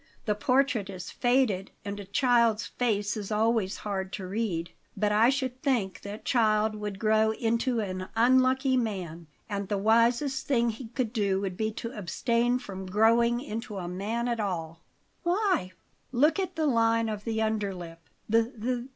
"The 0.25 0.33
portrait 0.33 0.89
is 0.89 1.11
faded, 1.11 1.69
and 1.85 1.99
a 1.99 2.05
child's 2.05 2.65
face 2.65 3.15
is 3.15 3.31
always 3.31 3.77
hard 3.85 4.11
to 4.13 4.25
read. 4.25 4.71
But 4.97 5.11
I 5.11 5.29
should 5.29 5.61
think 5.61 6.01
that 6.01 6.25
child 6.25 6.73
would 6.73 6.97
grow 6.97 7.33
into 7.33 7.81
an 7.81 8.07
unlucky 8.15 8.75
man, 8.77 9.27
and 9.47 9.67
the 9.67 9.77
wisest 9.77 10.47
thing 10.47 10.71
he 10.71 10.87
could 10.87 11.13
do 11.13 11.39
would 11.41 11.55
be 11.55 11.71
to 11.73 11.95
abstain 11.95 12.57
from 12.57 12.87
growing 12.87 13.41
into 13.41 13.77
a 13.77 13.87
man 13.87 14.27
at 14.27 14.39
all." 14.39 14.81
"Why?" 15.21 15.71
"Look 16.11 16.39
at 16.39 16.55
the 16.55 16.65
line 16.65 17.07
of 17.07 17.23
the 17.23 17.39
under 17.43 17.71
lip. 17.71 17.99